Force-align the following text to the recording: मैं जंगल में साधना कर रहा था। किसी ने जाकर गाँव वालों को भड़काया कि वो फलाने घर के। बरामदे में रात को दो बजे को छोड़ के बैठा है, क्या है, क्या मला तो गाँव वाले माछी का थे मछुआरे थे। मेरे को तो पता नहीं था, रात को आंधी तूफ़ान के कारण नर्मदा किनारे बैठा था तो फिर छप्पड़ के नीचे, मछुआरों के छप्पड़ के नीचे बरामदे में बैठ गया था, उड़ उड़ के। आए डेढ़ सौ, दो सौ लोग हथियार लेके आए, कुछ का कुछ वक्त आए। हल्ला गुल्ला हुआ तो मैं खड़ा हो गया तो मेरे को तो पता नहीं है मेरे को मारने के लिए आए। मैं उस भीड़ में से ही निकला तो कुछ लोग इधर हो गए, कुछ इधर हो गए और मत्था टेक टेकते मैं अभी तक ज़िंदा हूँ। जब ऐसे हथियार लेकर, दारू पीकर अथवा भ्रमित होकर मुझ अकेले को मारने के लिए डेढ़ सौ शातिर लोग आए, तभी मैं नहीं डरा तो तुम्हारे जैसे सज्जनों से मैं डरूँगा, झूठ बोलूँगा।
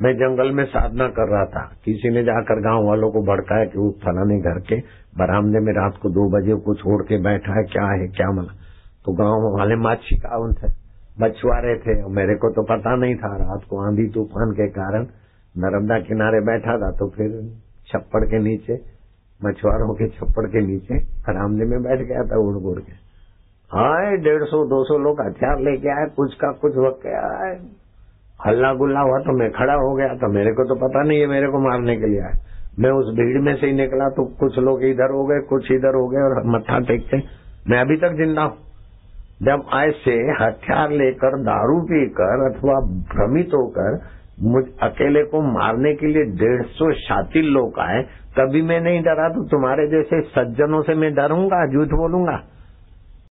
मैं 0.00 0.12
जंगल 0.14 0.50
में 0.52 0.64
साधना 0.66 1.06
कर 1.08 1.28
रहा 1.28 1.44
था। 1.46 1.62
किसी 1.84 2.10
ने 2.10 2.22
जाकर 2.24 2.60
गाँव 2.62 2.86
वालों 2.86 3.10
को 3.10 3.22
भड़काया 3.22 3.64
कि 3.64 3.78
वो 3.78 3.90
फलाने 4.02 4.36
घर 4.40 4.58
के। 4.60 4.76
बरामदे 5.18 5.60
में 5.60 5.72
रात 5.72 5.96
को 6.02 6.10
दो 6.10 6.26
बजे 6.30 6.54
को 6.56 6.74
छोड़ 6.74 7.02
के 7.02 7.18
बैठा 7.22 7.54
है, 7.54 7.64
क्या 7.64 7.86
है, 7.92 8.06
क्या 8.08 8.28
मला 8.32 8.52
तो 9.04 9.12
गाँव 9.14 9.46
वाले 9.56 9.76
माछी 9.78 10.16
का 10.16 10.38
थे 10.52 10.70
मछुआरे 11.18 11.74
थे। 11.78 11.94
मेरे 12.10 12.34
को 12.34 12.50
तो 12.50 12.62
पता 12.64 12.94
नहीं 12.96 13.14
था, 13.14 13.30
रात 13.38 13.64
को 13.70 13.80
आंधी 13.86 14.06
तूफ़ान 14.08 14.52
के 14.52 14.68
कारण 14.70 15.06
नर्मदा 15.54 15.98
किनारे 16.00 16.40
बैठा 16.46 16.76
था 16.78 16.90
तो 16.92 17.08
फिर 17.08 17.34
छप्पड़ 17.88 18.24
के 18.24 18.38
नीचे, 18.38 18.74
मछुआरों 19.40 19.94
के 19.94 20.08
छप्पड़ 20.10 20.46
के 20.46 20.60
नीचे 20.66 20.98
बरामदे 21.26 21.64
में 21.64 21.82
बैठ 21.82 22.06
गया 22.08 22.22
था, 22.22 22.38
उड़ 22.38 22.56
उड़ 22.64 22.78
के। 22.78 22.92
आए 23.70 24.16
डेढ़ 24.18 24.44
सौ, 24.44 24.64
दो 24.66 24.82
सौ 24.84 24.98
लोग 24.98 25.20
हथियार 25.20 25.60
लेके 25.60 25.88
आए, 25.90 26.06
कुछ 26.16 26.34
का 26.34 26.52
कुछ 26.62 26.76
वक्त 26.78 27.06
आए। 27.08 27.54
हल्ला 28.40 28.72
गुल्ला 28.74 29.00
हुआ 29.00 29.18
तो 29.20 29.32
मैं 29.38 29.50
खड़ा 29.52 29.74
हो 29.76 29.94
गया 29.94 30.14
तो 30.16 30.32
मेरे 30.32 30.52
को 30.52 30.64
तो 30.64 30.74
पता 30.80 31.02
नहीं 31.02 31.20
है 31.20 31.26
मेरे 31.28 31.46
को 31.48 31.60
मारने 31.60 31.96
के 31.96 32.10
लिए 32.10 32.20
आए। 32.22 32.36
मैं 32.78 32.90
उस 32.92 33.06
भीड़ 33.14 33.40
में 33.42 33.54
से 33.54 33.66
ही 33.66 33.72
निकला 33.74 34.08
तो 34.10 34.24
कुछ 34.40 34.58
लोग 34.60 34.84
इधर 34.84 35.12
हो 35.12 35.24
गए, 35.26 35.40
कुछ 35.48 35.70
इधर 35.72 35.96
हो 35.96 36.06
गए 36.08 36.20
और 36.20 36.42
मत्था 36.46 36.78
टेक 36.80 37.00
टेकते 37.00 37.16
मैं 37.70 37.80
अभी 37.80 37.96
तक 37.96 38.12
ज़िंदा 38.16 38.42
हूँ। 38.42 38.56
जब 39.42 39.64
ऐसे 39.76 40.12
हथियार 40.38 40.90
लेकर, 40.92 41.36
दारू 41.42 41.80
पीकर 41.88 42.44
अथवा 42.44 42.78
भ्रमित 43.10 43.50
होकर 43.54 43.98
मुझ 44.44 44.62
अकेले 44.82 45.22
को 45.24 45.40
मारने 45.52 45.92
के 45.94 46.06
लिए 46.06 46.24
डेढ़ 46.38 46.62
सौ 46.72 46.92
शातिर 46.98 47.44
लोग 47.56 47.78
आए, 47.80 48.02
तभी 48.36 48.62
मैं 48.62 48.80
नहीं 48.80 49.02
डरा 49.02 49.28
तो 49.28 49.44
तुम्हारे 49.48 49.86
जैसे 49.88 50.20
सज्जनों 50.30 50.82
से 50.82 50.94
मैं 50.94 51.12
डरूँगा, 51.14 51.64
झूठ 51.66 51.94
बोलूँगा। 51.98 52.36